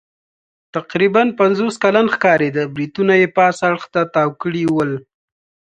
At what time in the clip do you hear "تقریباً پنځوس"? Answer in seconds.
0.75-1.75